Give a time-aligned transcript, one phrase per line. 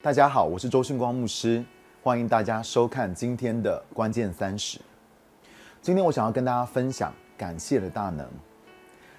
[0.00, 1.64] 大家好，我是周训光牧师，
[2.04, 4.78] 欢迎大家收看今天的关键三十。
[5.82, 8.24] 今天我想要跟大家分享感谢的大能，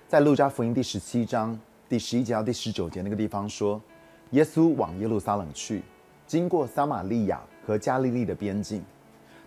[0.07, 3.81] 在路加福音第十七章第十一节到第十九节那个地方说，
[4.29, 5.83] 耶稣往耶路撒冷去，
[6.25, 8.81] 经过撒玛利亚和加利利的边境，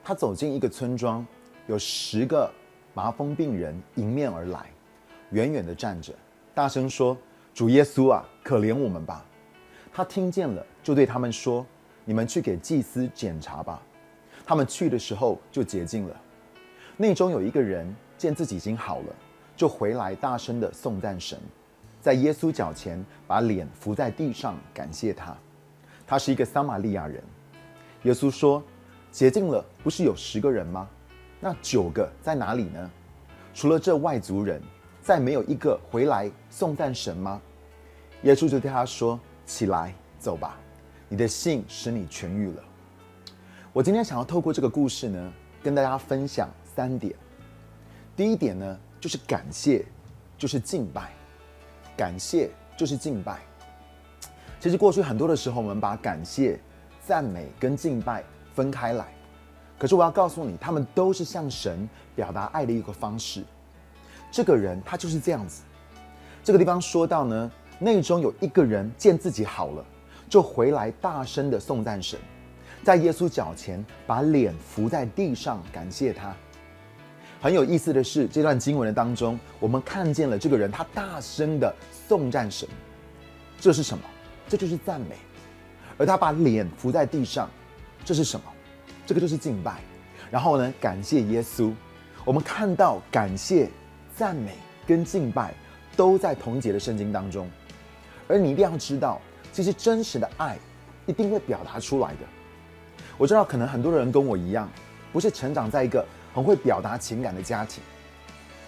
[0.04, 1.26] 他走进一个村庄，
[1.66, 2.52] 有十个
[2.92, 4.66] 麻风病人迎面而来，
[5.30, 6.12] 远远的站着，
[6.54, 7.16] 大声说
[7.54, 9.24] ：“主耶稣啊，可怜我们吧！”
[9.92, 11.66] 他听见了，就对他们说
[12.04, 13.82] ：“你们去给祭司检查吧。”
[14.46, 16.20] 他们去的时候就洁净了。
[16.96, 19.14] 内中有一个人见自己已经好了，
[19.56, 21.38] 就回来大声的颂赞神，
[22.00, 25.36] 在耶稣脚前把脸伏在地上感谢他。
[26.06, 27.22] 他是一个撒玛利亚人。
[28.02, 28.62] 耶稣说
[29.12, 30.88] ：“洁净了，不是有十个人吗？
[31.38, 32.90] 那九个在哪里呢？
[33.54, 34.60] 除了这外族人，
[35.00, 37.40] 再没有一个回来颂赞神吗？”
[38.22, 40.56] 耶稣就对他说：“起来，走吧，
[41.08, 42.62] 你的信使你痊愈了。”
[43.72, 47.14] 我今天想要透过这个故事呢，跟大家分享三点。
[48.14, 49.84] 第一点呢，就是感谢，
[50.36, 51.10] 就是敬拜。
[51.96, 53.40] 感谢就是敬拜。
[54.60, 56.60] 其实过去很多的时候，我们把感谢、
[57.04, 58.22] 赞美跟敬拜
[58.54, 59.12] 分开来。
[59.78, 63.42] 可是我要告诉你，他们都是向神表达爱的一个方式。
[64.30, 65.62] 这个人他就是这样子。
[66.44, 67.50] 这个地方说到呢，
[67.82, 69.84] 内中有一个人见自己好了，
[70.28, 72.18] 就回来大声的颂赞神，
[72.84, 76.34] 在耶稣脚前把脸伏在地上感谢他。
[77.40, 81.74] 很有意思的是，这段经文的当中，我们看见了这个人他大声的
[82.06, 82.68] 颂赞神，
[83.60, 84.04] 这是什么？
[84.48, 85.16] 这就是赞美。
[85.98, 87.50] 而他把脸伏在地上，
[88.04, 88.46] 这是什么？
[89.04, 89.80] 这个就是敬拜。
[90.30, 91.72] 然后呢，感谢耶稣。
[92.24, 93.68] 我们看到感谢、
[94.16, 94.52] 赞美
[94.86, 95.52] 跟敬拜
[95.96, 97.50] 都在同节的圣经当中。
[98.32, 99.20] 而你一定要知道，
[99.52, 100.56] 其实真实的爱
[101.04, 102.20] 一定会表达出来的。
[103.18, 104.66] 我知道，可能很多人跟我一样，
[105.12, 106.02] 不是成长在一个
[106.32, 107.82] 很会表达情感的家庭。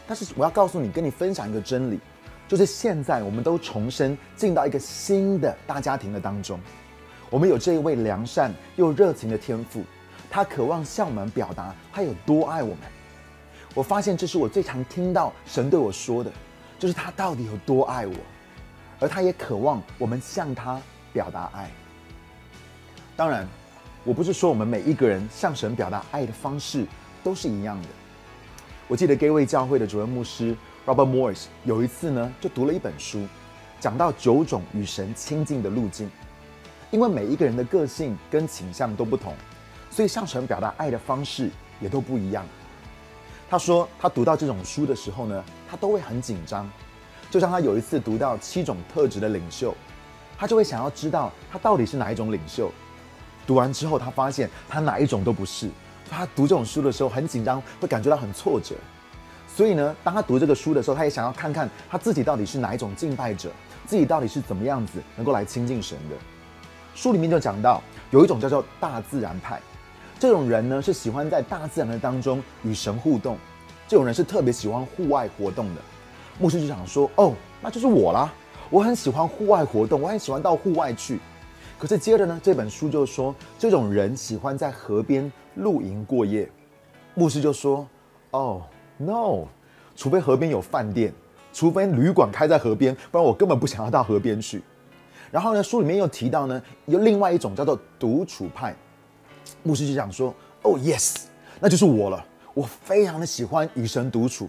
[0.07, 1.98] 但是我要告诉你，跟你分享一个真理，
[2.47, 6.61] 就是现在我们都重生进到一个新的大家庭的当中。
[7.31, 9.83] 我们有这一位良善又热情的天赋，
[10.31, 12.79] 他渴望向我们表达他有多爱我们。
[13.75, 16.31] 我发现这是我最常听到神对我说的，
[16.79, 18.14] 就是他到底有多爱我，
[19.01, 20.81] 而他也渴望我们向他
[21.13, 21.71] 表达爱。
[23.17, 23.47] 当然，
[24.05, 26.87] 我不是说我们每一个人向神表达爱的方式
[27.23, 27.89] 都是一样的。
[28.89, 33.27] 我记得 Gateway 教会的主任牧师 Robert Morris 有一次呢，就读了一本书，
[33.81, 36.11] 讲到九种与神亲近的路径。
[36.91, 39.35] 因为每一个人的个性跟倾向都不同，
[39.91, 41.51] 所以向神表达爱的方式
[41.81, 42.47] 也都不一样。
[43.51, 46.71] 他说，他读到这种书的时候呢，他都会很紧张。
[47.34, 49.74] 就像他有一次读到七种特质的领袖，
[50.39, 52.70] 他就会想要知道他到底是哪一种领袖。
[53.45, 55.68] 读完之后，他发现他哪一种都不是。
[56.08, 58.77] 他读这种书的时候很紧张，会感觉到很挫折。
[59.48, 63.51] 所以呢，当他读这个书的时候，他也想要看看他自己到底是哪一种敬拜者，
[63.84, 66.14] 自己到底是怎么样子能够来亲近神的。
[66.95, 69.61] 书里面就讲到，有一种叫做大自然派，
[70.20, 73.36] 这种人呢是喜欢在大自然的当中与神互动，
[73.89, 75.80] 这种人是特别喜欢户外活动的。
[76.39, 78.33] 牧师就想说，哦，那就是我啦，
[78.70, 81.20] 我很喜欢户外活动，我很喜欢到户外去。
[81.78, 86.50] 可是接着呢，这本书就说，这种人喜欢在河边露营过夜。
[87.14, 87.86] 牧师就说，
[88.30, 88.62] 哦
[88.96, 89.46] ，no，
[89.95, 91.12] 除非河边有饭店，
[91.52, 94.62] 除非旅馆开在河边，不然我根本不想要到河边去。
[95.30, 98.74] 然后呢，书里面又提到呢，有另外一种叫做独处派。
[99.62, 101.16] 牧师就想说：“哦，yes，
[101.61, 102.24] 那就是我了。
[102.55, 104.48] 我非常的喜欢与神独处。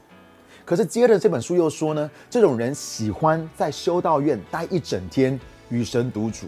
[0.65, 5.39] 可是接着这本书又说呢，这种人喜欢在修道院待一整天，
[5.69, 6.47] 与神独处，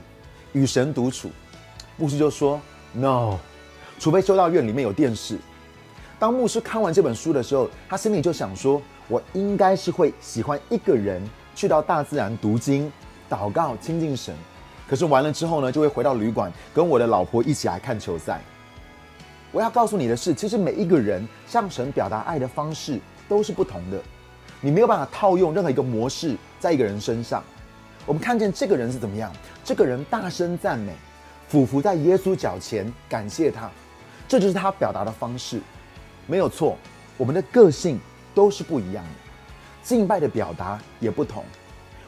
[0.53, 1.29] 与神独处。
[1.97, 2.59] 牧师就说
[2.93, 3.37] ：no，
[3.99, 5.37] 除非修道院里面有电视。
[6.17, 11.21] 当牧师看完这本书的时候，他心里就想说：我应该是会喜欢一个人
[11.55, 12.91] 去到大自然读经。”
[13.29, 14.33] 祷告亲近神，
[14.87, 18.39] 可是完了之后呢，就会回到旅馆，跟我的老婆一起来看球赛。
[19.51, 24.01] 我要告诉你的是，其实每一个人向神表达爱的方式都是不同的，
[24.61, 27.43] 你没有办法套用任何一个模式在一个人身上。
[28.05, 29.31] 我们看见这个人是怎么样，
[29.63, 30.93] 这个人大声赞美，
[31.49, 33.69] 俯伏在耶稣脚前感谢他，
[34.27, 35.59] 这就是他表达的方式，
[36.25, 36.77] 没有错。
[37.17, 37.99] 我们的个性
[38.33, 39.09] 都是不一样的，
[39.83, 41.43] 敬拜的表达也不同。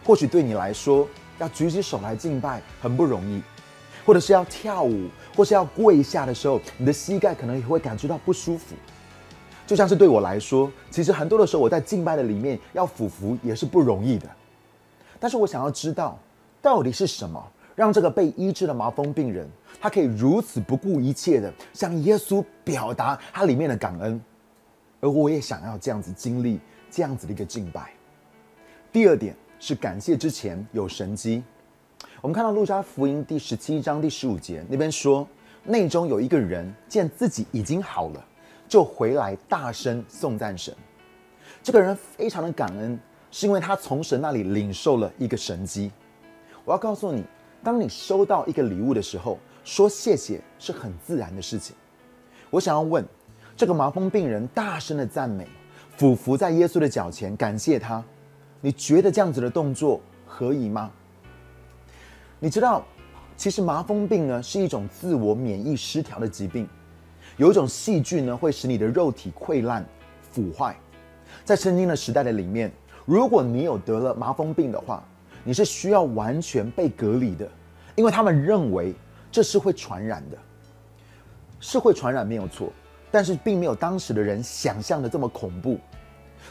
[0.06, 1.08] 或许对你来说，
[1.38, 3.42] 要举起手来敬拜很不容易，
[4.06, 8.76] 或者是要跳舞，或是要跪下的时候，你的膝盖可能也会感觉到不舒服。
[9.70, 14.28] 就像是对我来说，其实很多的时候我在敬拜的里面要俯伏也是不容易的。
[15.20, 16.18] 但是我想要知道，
[16.60, 17.40] 到底是什么
[17.76, 19.48] 让这个被医治的麻风病人，
[19.80, 24.20] 他可以如此不顾一切的向耶稣表达他里面的感恩。
[25.02, 27.92] 而我也想要这样子经历这样子的一个敬拜。
[28.92, 31.44] 第二点是感谢之前有神机。
[32.22, 35.28] 我们看到路加福音第十七章第十五节那边说，
[35.64, 38.26] 内中有一个人见自己已经好了，
[38.70, 40.74] 就回来大声颂赞神。
[41.62, 42.98] 这个人非常的感恩，
[43.30, 45.92] 是因为他从神那里领受了一个神机。
[46.64, 47.26] 我要告诉你，
[47.62, 51.76] 当你收到一个礼物的时候，说谢谢是很自然的事情。
[52.50, 53.06] 我想要问。
[53.58, 55.46] 这个麻风病人大声的赞美，
[55.98, 58.02] 俯伏在耶稣的脚前感谢他。
[58.62, 60.90] 你觉得这样子的动作可以吗？
[62.40, 62.86] 你知道，
[63.36, 66.70] 其实麻风病呢是一种自我免疫失调的疾病，
[67.40, 69.84] 有一种细菌呢会使你的肉体溃烂
[70.30, 70.76] 腐坏。
[71.46, 72.70] 在圣经的时代的里面，
[73.06, 75.02] 如果你有得了麻风病的话，
[75.46, 77.50] 你是需要完全被隔离的，
[77.96, 78.94] 因为他们认为
[79.32, 80.38] 这是会传染的，
[81.62, 82.74] 是会传染没有错。
[83.10, 85.80] 但是并没有当时的人想象的这么恐怖，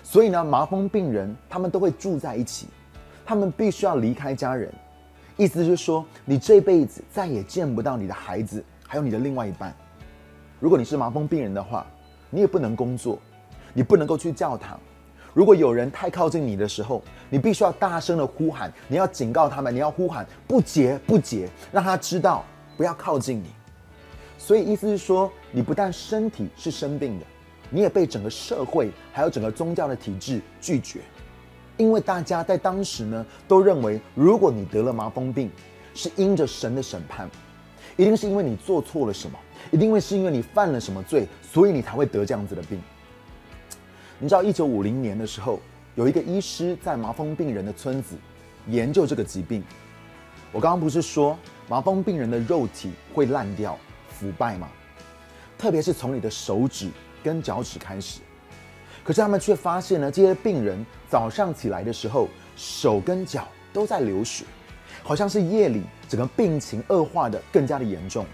[0.02, 2.66] 所以呢，麻风病人他们都会住在一起，
[3.26, 4.72] 他们必须要离开家人，
[5.36, 9.76] 意思就是说，你这辈子再也见不到你的孩子，还有你的另外一半。
[10.60, 11.86] 如果你是麻风病人的话，
[12.30, 13.18] 你也不能工作，
[13.72, 14.78] 你不能够去教堂。
[15.32, 17.00] 如果有人太靠近你的时候，
[17.30, 22.44] 你必须要大声的呼喊，你要警告他们，你要呼喊不洁不洁，让他知道
[22.76, 23.46] 不要靠近你。
[24.36, 27.26] 所以意思是说，你不但身体是生病的，
[27.70, 31.00] 你也被整个社会还有整个宗教的体制拒绝，
[31.76, 35.50] 因为大家在当时呢都认为，如果你得了麻风病，
[35.94, 37.30] 是因着神的审判，
[37.96, 39.38] 一定是因为你做错了什么，
[39.70, 42.80] 一定会是因为你犯了什么罪，所以你才会得这样子的病。
[44.18, 45.60] 你知道，一九五零年的时候，
[45.94, 48.16] 有一个医师在麻风病人的村子
[48.66, 49.62] 研究这个疾病。
[50.50, 51.38] 我刚刚不是说
[51.68, 53.78] 麻风病人的肉体会烂掉？
[54.10, 54.68] 腐败吗？
[55.56, 56.90] 特别是从你的手指
[57.22, 58.20] 跟脚趾开始，
[59.04, 64.44] 可是他们却发现呢，这些病人早上起来的时候，手跟脚都在流血，
[65.02, 68.24] 好像是夜里整个病情恶化的更加的严重。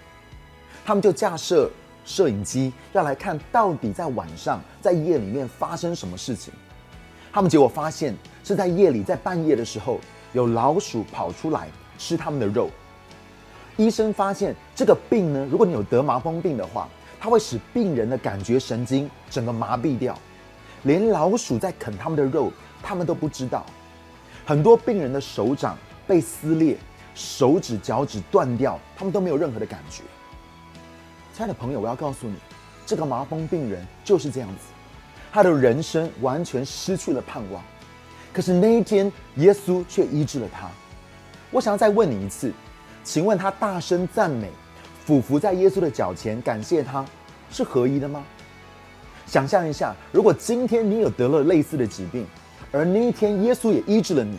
[0.85, 1.71] 他们就架设
[2.05, 6.53] 摄影机，要来看到底在晚上在夜里面发生什么事情。
[7.33, 8.15] 他们结果发现
[8.45, 9.99] 是在夜里，在半夜的时候，
[10.35, 12.69] 有老鼠跑出来吃他们的肉。
[13.77, 16.89] 医生发现这个病呢，如果你有得麻风病的话，
[17.19, 20.17] 它会使病人的感觉神经整个麻痹掉，
[20.83, 22.53] 连老鼠在啃他们的肉，
[22.83, 23.65] 他们都不知道。
[24.45, 25.77] 很多病人的手掌
[26.07, 26.77] 被撕裂，
[27.15, 30.03] 手指、脚趾断掉，他们都没有任何的感觉。
[31.35, 32.37] 亲爱的朋友，我要告诉你，
[32.87, 34.67] 这个麻风病人就是这样子，
[35.33, 37.61] 他的人生完全失去了盼望。
[38.33, 40.69] 可是那一天，耶稣却医治了他。
[41.51, 42.53] 我想要再问你一次。
[43.03, 44.49] 请问他大声赞美，
[45.05, 47.05] 俯伏在耶稣的脚前感谢他，
[47.51, 48.25] 是合一的吗？
[49.27, 52.25] 想象一下，如果今天你有得了类似的疾病，
[52.71, 54.39] 而那一天耶稣也医治了你，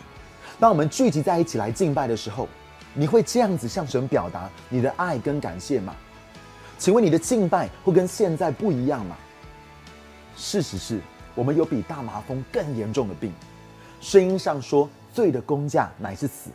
[0.61, 2.47] 当我们聚集在一起来敬拜的时候，
[2.93, 5.93] 你会这样子向神表达你的爱跟感谢吗？
[6.77, 9.17] 请问你的敬拜会跟现在不一样吗？
[10.35, 10.99] 事实是
[11.33, 13.31] 我们有比大麻风更严重的病，
[14.01, 16.49] 声音上说罪的工价乃是死。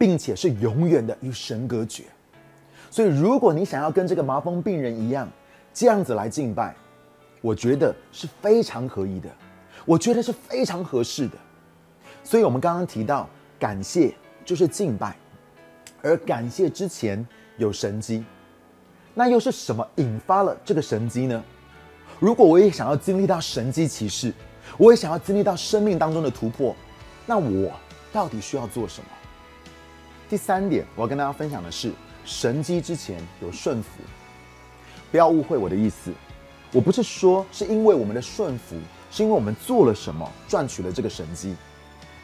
[0.00, 2.04] 并且是永远的与神隔绝，
[2.88, 5.28] 所以如果你想要跟这个麻风病人一样，
[5.74, 6.72] 这样子来敬拜，
[7.40, 9.28] 我觉得是非常合宜的，
[9.84, 11.34] 我觉得是非常合适的。
[12.22, 13.28] 所以，我们刚刚提到
[13.58, 14.14] 感谢
[14.44, 15.16] 就是敬拜，
[16.00, 17.26] 而感谢之前
[17.56, 18.24] 有神机，
[19.14, 21.42] 那又是什么引发了这个神机呢？
[22.20, 24.32] 如果我也想要经历到神机骑士，
[24.76, 26.74] 我也想要经历到生命当中的突破，
[27.26, 27.72] 那我
[28.12, 29.06] 到底需要做什么？
[30.28, 31.92] 第三点，我要跟大家分享的是，
[32.24, 33.88] 神机之前有顺服。
[35.10, 36.12] 不要误会我的意思，
[36.72, 38.76] 我不是说是因为我们的顺服，
[39.10, 41.56] 是因为我们做了什么赚取了这个神机。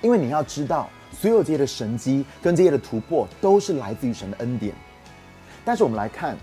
[0.03, 4.75] 因为你要知道，所有这些的神机跟这些的突破，都是来自于神的恩典。
[5.64, 6.37] 但是我们来看，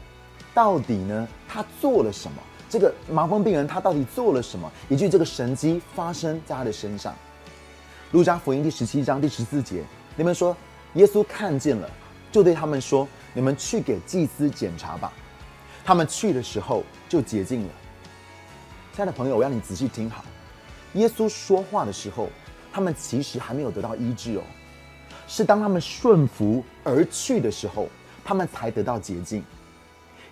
[0.53, 2.37] 到底呢，他做了什么？
[2.69, 7.15] 这个麻风病人他到底做了什么，以及这个神机发生在他的身上？
[8.11, 9.83] 路加福音第十七章第十四节，
[10.15, 10.55] 你们说。
[10.95, 11.89] 耶稣看见了，
[12.33, 15.09] 就对他们说：“你们去给祭司检查吧。”
[15.85, 17.69] 他们去的时候就洁净了。
[18.93, 20.25] 亲爱的朋友，我要你仔细听好。
[20.95, 22.27] 耶稣说话的时候，
[22.73, 24.41] 他们其实还没有得到医治哦，
[25.29, 27.87] 是当他们顺服而去的时候，
[28.21, 29.41] 他们才得到洁净。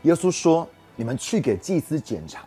[0.03, 2.45] 耶稣说：“你们去给祭司检查。”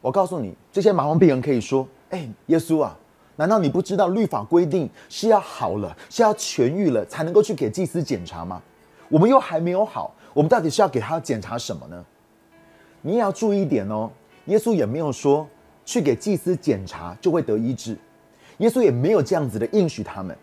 [0.00, 2.96] 我告诉你，这些麻风病人可以说：“哎，耶稣啊，
[3.36, 8.62] 难道你不知道律法规定是要好了，是要痊愈了才能够去给祭司检查吗？
[9.08, 12.04] 我们又还没有好，我们到底是要给他检查什么呢？
[13.02, 14.10] 你也要注意一点哦。
[14.46, 15.46] 耶稣也没有说
[15.84, 17.96] 去给祭司检查就会得医治，
[18.58, 20.36] 耶稣也没有这样子的应许他们。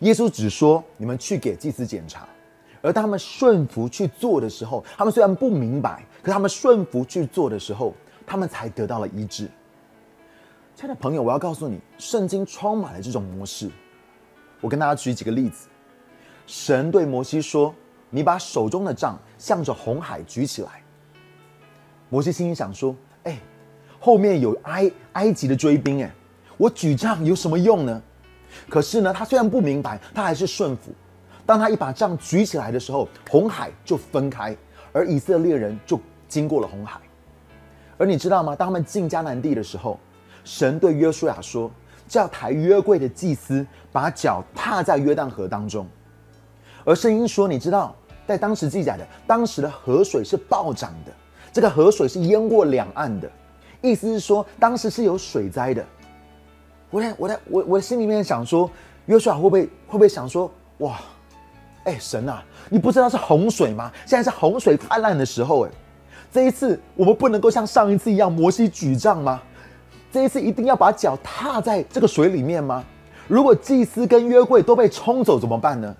[0.00, 2.26] 耶稣只说你们去给祭司检查，
[2.82, 7.94] 而当他们顺服去做的时候，他们虽然不明白，可他们顺服去做的时候，
[8.26, 9.48] 他们才得到了医治。
[10.74, 13.70] 亲爱的朋友，我要告诉你，圣经充满了这种模式。
[14.60, 15.68] 我跟大家举几个例子。
[16.46, 17.72] 神对摩西说
[18.10, 20.82] ：“你把手中的杖向着红海举起来。”
[22.10, 23.38] 摩西心里想说：“哎，
[24.00, 26.12] 后面有埃埃及的追兵，哎，
[26.56, 28.02] 我举杖有什么用呢？”
[28.68, 30.92] 可是呢，他虽然不明白，他还是顺服。
[31.44, 34.56] 当他一把杖举起来的时候，红海就分开，
[34.92, 37.00] 而以色列人就经过了红海。
[37.98, 38.56] 而你知道吗？
[38.56, 39.98] 当他们进迦南地的时候，
[40.44, 41.70] 神对约书亚说
[42.08, 45.86] ：“叫抬约柜的祭司把脚踏在约旦河当中。”
[46.84, 47.94] 而声音说：“你知道，
[48.26, 51.12] 在当时记载的，当时的河水是暴涨的，
[51.52, 53.30] 这个河水是淹过两岸的，
[53.80, 55.84] 意思是说，当时是有水灾的。”
[56.90, 58.68] 我在我在我我心里面想说，
[59.06, 60.98] 约书亚会不会会不会想说：“哇，
[61.84, 63.90] 哎，神啊，你不知道是洪水吗？
[64.06, 65.70] 现在是洪水泛滥的时候，哎，
[66.32, 69.40] 这一次我们不能够像上一次一样，摩西举杖吗？”
[70.12, 72.84] 这一次一定要把脚踏在这个水里面吗？
[73.26, 75.96] 如果祭司跟约柜都被冲走怎么办呢？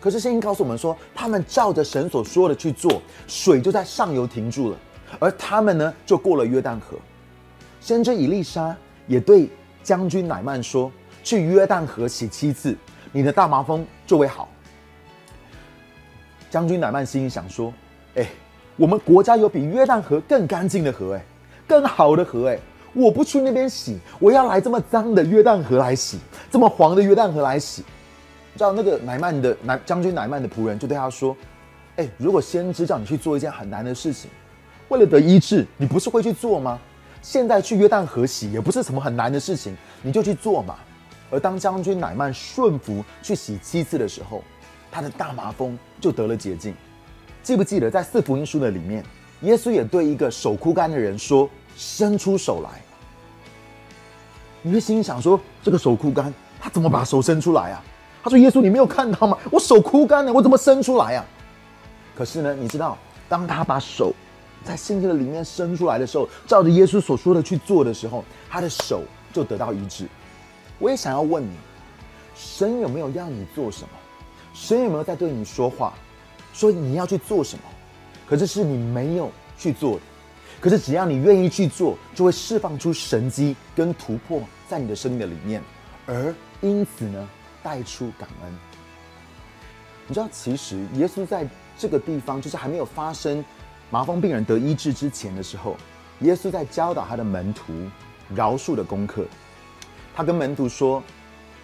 [0.00, 4.76] 可是圣经告诉我们说，他们照着神所说的去做，水就在上游停住了，
[5.20, 6.98] 而他们呢就过了约旦河。
[7.80, 9.48] 先知以利沙也对
[9.82, 10.90] 将军乃曼说
[11.22, 12.76] ：“去约旦河洗七次，
[13.12, 14.48] 你的大麻风就会好。”
[16.50, 17.72] 将军乃曼心里想说
[18.16, 18.26] ：“哎，
[18.76, 21.24] 我们国家有比约旦河更干净的河，哎，
[21.66, 22.58] 更好的河，哎。”
[22.96, 26.18] 我不去那边洗，我要来这么脏的约旦河来洗，
[26.50, 27.82] 这么黄的约旦河来洗。
[28.54, 31.36] 知道那个乃曼的乃将军乃曼的仆人就对他说
[31.96, 34.30] ：“哎，如果先知叫你去做一件很难的事情，
[34.88, 36.78] 为了得医治，你不是会去做吗？
[37.20, 40.76] 现在去约旦河洗也不是什么很难的事情，你就去做嘛。”
[41.30, 44.42] 而当将军乃曼顺服去洗七次的时候，
[44.96, 46.74] 他的大麻风就得了洁净。
[47.42, 49.04] 记不记得在四福音书的里面，
[49.42, 52.80] 耶稣也对一个手枯干的人说：“伸出手来。”
[54.62, 57.84] 你会心想说：“这个手枯干，他怎么把手伸出来啊？”
[58.24, 59.36] 他说：“耶稣，你没有看到吗？
[59.52, 61.24] 我手枯干了，我怎么伸出来啊？”
[62.16, 62.96] 可是呢，你知道，
[63.28, 64.14] 当他把手
[64.64, 70.06] 在圣经的里面伸出来的时候，照着耶稣所说的去做的时候，他的手就得到医治。
[70.78, 71.52] 我也想要问你，
[72.34, 73.88] 神有没有让你做什么？
[74.56, 75.92] 神有没有在对你说话，
[76.54, 77.62] 说你要去做什么？
[78.26, 80.00] 可是是你没有去做的。
[80.58, 85.62] 可是只要你愿意去做，就会释放出神机跟突破在你的生命的里面，
[86.06, 87.28] 而因此呢，
[87.62, 88.58] 带出感恩。
[90.08, 91.46] 你知道，其实耶稣在
[91.76, 93.44] 这个地方，就是还没有发生
[93.90, 95.76] 麻风病人得医治之前的时候，
[96.20, 97.74] 耶稣在教导他的门徒
[98.34, 99.26] 饶恕的功课。
[100.14, 101.02] 他跟门徒说：“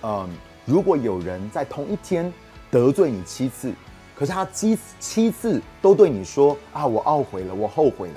[0.04, 0.28] 嗯，
[0.66, 2.30] 如果有人在同一天
[2.73, 3.71] 得罪你七次，
[4.17, 8.14] 可是他七七次都对你说啊，我懊悔了，我后悔了。”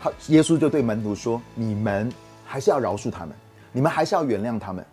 [0.00, 2.08] 他耶稣就对门徒说：“你们
[2.44, 3.34] 还是要饶恕他们，
[3.72, 4.86] 你们还是要原谅他们。”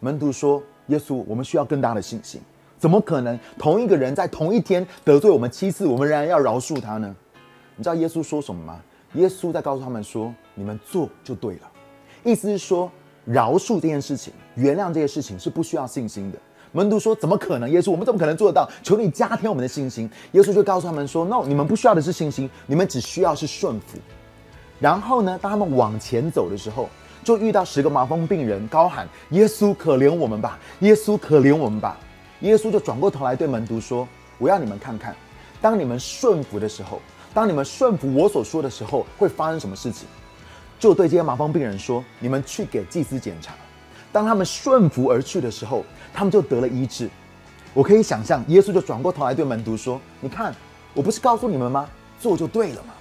[0.00, 2.42] 门徒说：“耶稣，我们需要更大的信心，
[2.78, 7.16] 怎么可能同一个人在同一天得罪我们七次，我们仍然要饶恕他呢？”
[7.74, 8.78] 你知道耶稣说什么吗？
[9.14, 11.70] 耶稣在告诉他们说：“你们做就对了。”
[12.22, 12.92] 意思是说，
[13.24, 16.38] 饶恕这件事情、原谅这件事情是不需要信心的。
[16.72, 17.70] 门徒说：“怎么可能？
[17.70, 18.68] 耶稣，我们怎么可能做得到？
[18.82, 23.98] 求你加添我们的信心。”耶稣就告诉他们说：“No，你们不需要的是信心，你们只需要是顺服。”
[24.80, 25.38] 然后呢？
[25.40, 26.88] 当他们往前走的时候，
[27.22, 30.58] 就遇到十个麻风病人，高喊：“耶稣，可怜我们吧！
[30.80, 31.96] 耶稣，可怜我们吧！”
[32.40, 35.14] 耶稣就转过头来对门徒说：“我要你们看看，
[35.60, 37.00] 当你们顺服的时候，
[37.32, 40.08] 当你们顺服我所说的时候，会发生什么事情？”
[40.80, 43.54] 就对这些麻风病人说：“你们去给祭司检查。”
[44.10, 47.08] 当他们顺服而去的时候，他们就得了医治。
[47.74, 50.54] 我可以想象，耶稣就转过头来对门徒说：“你看，
[50.92, 51.88] 我不是告诉你们吗？
[52.20, 52.94] 做就对了嘛。”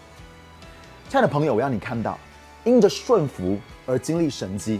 [1.09, 2.17] 亲爱的朋友，我要你看到，
[2.63, 4.79] 因着顺服而经历神迹，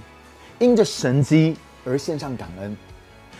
[0.59, 2.77] 因着神迹而献上感恩。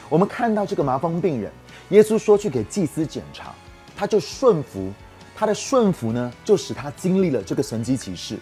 [0.10, 1.50] 我们看到这个麻风病人，
[1.90, 3.54] 耶稣说去给祭司检查，
[3.96, 4.92] 他就顺服，
[5.34, 8.38] 他的顺服呢，就使他经历了这个神迹奇事。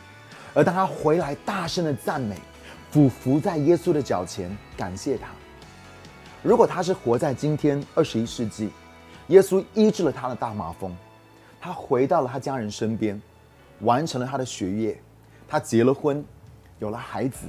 [0.55, 2.35] 而当他回来，大声的赞美，
[2.89, 5.27] 俯伏在耶稣的脚前，感谢他。
[6.41, 8.69] 如果他是活在今天二十一世纪，
[9.27, 10.96] 耶稣医治了他的大麻风，
[11.60, 13.19] 他回到了他家人身边。
[13.81, 15.00] 完成了他的学业，
[15.48, 16.22] 他结了婚，
[16.79, 17.48] 有了孩子，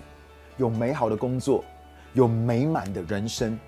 [0.59, 1.65] 有美好的工作，
[2.13, 3.59] 有美满的人生。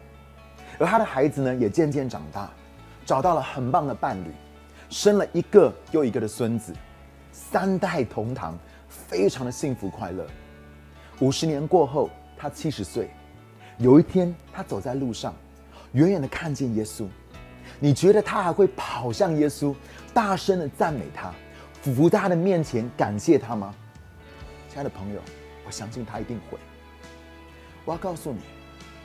[0.79, 2.49] 而他的孩子呢，也渐渐长大，
[3.05, 4.31] 找到了很棒的伴侣，
[4.88, 6.73] 生了一个又一个的孙子，
[7.33, 8.57] 三代同堂，
[8.88, 10.25] 非常的幸福快乐。
[11.19, 13.11] 五十年过后，他七十岁，
[13.79, 15.35] 有一天他走在路上，
[15.93, 17.07] 远远的看见耶稣，
[17.81, 19.75] 你觉得他还会跑向耶稣，
[20.14, 21.33] 大声的赞美他，
[21.81, 23.75] 俯伏在他的面前感谢他吗？
[24.69, 25.21] 亲爱的朋友，
[25.67, 26.59] 我相信他一定会。
[27.85, 28.41] 我要告诉你，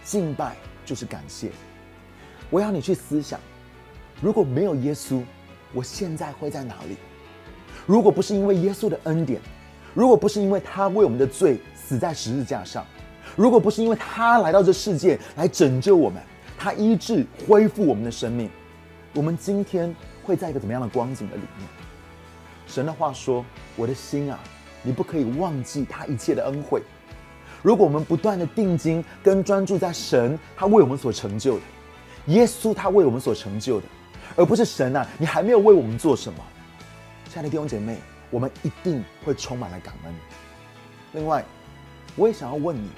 [0.04, 0.56] 敬拜
[0.86, 1.52] 就是感谢。
[2.50, 3.40] 我要你去思想，
[4.22, 5.24] 如果没有耶稣，
[5.74, 6.98] 我现在会在哪里？
[7.86, 9.42] 如果不是因为耶稣的恩典，
[9.94, 12.86] 如果不是因为他为我们的罪死在十字架上，
[13.38, 16.22] 如果不是因为他来到这世界来拯救我们，
[16.58, 18.50] 他医治恢复我们的生命，
[19.13, 21.67] 我们今天会在一个怎么样的光景的里面？
[22.65, 23.46] 神的话说
[23.77, 24.39] ：“我的心啊，
[24.82, 26.82] 你不可以忘记他一切的恩惠。”
[27.62, 31.62] 如果我们不断的定睛跟专注在神他为我们所成就的。
[32.27, 33.86] 耶稣他为我们所成就的，
[34.36, 35.08] 而不是神啊！
[35.17, 36.39] 你还没有为我们做什么，
[37.29, 37.98] 亲爱的弟兄姐妹，
[38.29, 40.13] 我们一定会充满了感恩。
[41.13, 41.44] 另外，
[42.15, 42.89] 我也想要问你，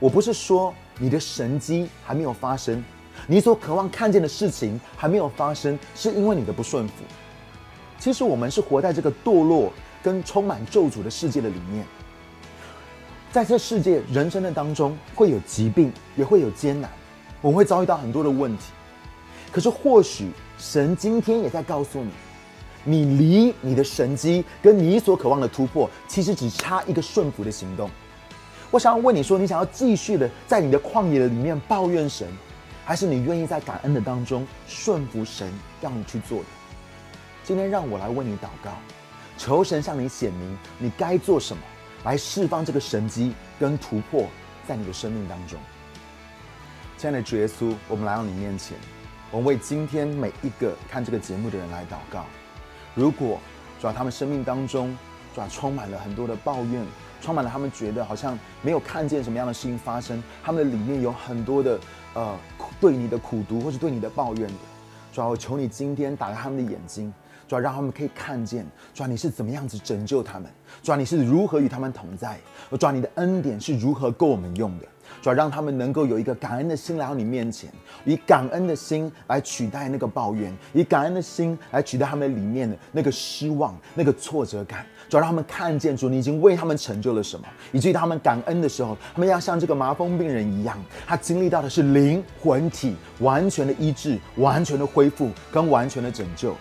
[0.00, 2.82] 我不是说你的神迹还没有发生，
[3.26, 6.94] 你所渴望看见的事情还没有发生，是因为你的不顺服。
[7.98, 9.70] 其实我们是活在这个堕落
[10.02, 11.84] 跟充满咒诅的世界的里面，
[13.30, 16.90] 在这世界人生的当中，会有疾病，也会有艰难。
[17.42, 18.72] 我们会遭遇到很多的问题，
[19.52, 22.10] 可是或许神今天也在告诉你，
[22.84, 27.90] 你离你的神机跟你所渴望的突破，其实只差一个顺服的行动。
[28.70, 32.28] 我想要问你说，你想要继续的在你的旷野里面抱怨神，
[32.84, 36.46] 还是你愿意在感恩的当中顺服神让你去做的？
[37.42, 38.70] 今天让我来为你祷告，
[39.36, 41.60] 求神向你显明你该做什么，
[42.04, 44.26] 来释放这个神机跟突破
[44.68, 45.58] 在你的生命当中。
[46.96, 48.76] 亲爱的主耶稣，我们来到你面前，
[49.32, 52.24] 我们为今天每一个看这个节目的人来祷告。
[52.94, 53.40] 如果
[53.80, 54.96] 主要他们生命当中
[55.34, 56.84] 主要充满了很多的抱怨，
[57.20, 61.78] 充满了他们觉得好像没有看见什么样的事情发生，他们的里面有很多的
[62.14, 62.38] 呃
[62.80, 64.54] 对你的苦读或是对你的抱怨的，
[65.12, 67.12] 主要我求你今天打开他们的眼睛。
[67.48, 70.48] 主要让他们可以看见，主要你是怎么样子拯救他们，
[70.84, 72.38] 主要你是如何与他们同在，
[72.78, 74.86] 主要你的恩典是如何够我们用的，
[75.20, 77.68] 主要让他们能够有一个感恩的心来到你面前，
[78.04, 96.54] 以感恩的心来取代那个抱怨，以感恩的心来取代他们里面的那个失望、那个挫折感，主要让他们看见主你已经为他们成就了什么，以至于他们感恩的时候，他们要像这个麻风病人一样，他经历到的是灵魂体完全的医治、完全的恢复跟完全的拯救。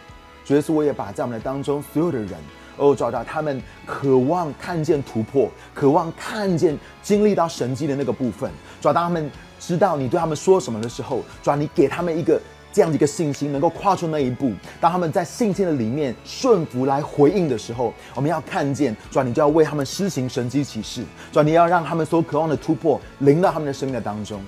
[0.44, 2.34] 主耶稣，我也把在我们的当中所有的人，
[2.78, 8.50] 哦，找到他们渴望看见突破，渴望看见经历到神迹的那个部分。
[8.82, 14.52] 主要当他们知道你对他们说什么的时候，主要你给他们一个这样的一个信心，能够跨出那一步。
[14.80, 21.04] 当他们在信心的里面顺服来回应的时候，我们要看见，主要你就要为他们施行神迹启示。
[21.32, 24.42] 主要你要让他们所渴望的突破临到他们的生命的当中。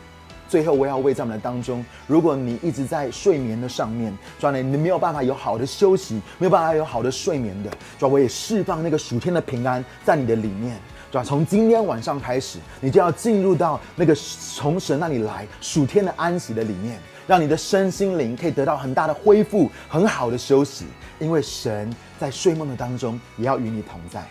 [0.48, 10.78] 最后，我要为在我们的当中，如果你一直在睡眠的上面，主你你没有办法有好的休息，没有办法有好的睡眠的，主我也释放那个属天的平安在你的里面，
[11.10, 17.00] 主从今天晚上开始，你就要进入到那个从神那里来属天的安息的里面，
[17.32, 20.84] 让你的身心灵可以得到很大的恢复，很好的休息，
[21.18, 21.90] 因为神
[22.20, 24.22] 在睡梦的当中也要与你同在。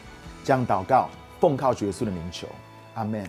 [0.45, 1.09] 这样祷告，
[1.41, 2.47] 奉靠主耶稣的名求，
[2.93, 3.27] 阿门。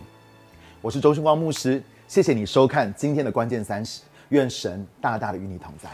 [0.81, 1.81] 我是周星光牧师。
[2.05, 5.89] 谢谢你收看今天的关键三十，愿神大大的与你同在。